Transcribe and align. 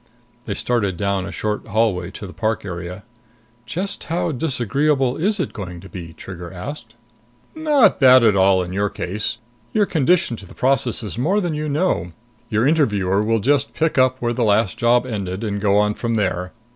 They 0.47 0.55
started 0.55 0.97
down 0.97 1.27
a 1.27 1.31
short 1.31 1.67
hallway 1.67 2.09
to 2.09 2.25
the 2.25 2.33
park 2.33 2.65
area. 2.65 3.03
"Just 3.67 4.05
how 4.05 4.31
disagreeable 4.31 5.15
is 5.15 5.39
it 5.39 5.53
going 5.53 5.79
to 5.79 5.89
be?" 5.89 6.13
Trigger 6.13 6.51
asked. 6.51 6.95
"Not 7.53 8.01
at 8.01 8.35
all 8.35 8.61
bad 8.61 8.65
in 8.65 8.73
your 8.73 8.89
case. 8.89 9.37
You're 9.73 9.85
conditioned 9.85 10.39
to 10.39 10.47
the 10.47 10.55
processes 10.55 11.19
more 11.19 11.39
than 11.39 11.53
you 11.53 11.69
know. 11.69 12.13
Your 12.49 12.65
interviewer 12.65 13.21
will 13.21 13.41
just 13.41 13.75
pick 13.75 13.99
up 13.99 14.17
where 14.19 14.33
the 14.33 14.43
last 14.43 14.79
job 14.79 15.05
ended 15.05 15.43
and 15.43 15.61
go 15.61 15.77
on 15.77 15.93
from 15.93 16.15
there. 16.15 16.51